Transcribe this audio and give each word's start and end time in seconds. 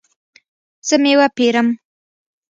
زه 0.87 0.95
میوه 1.03 1.27
پیرم 1.37 1.67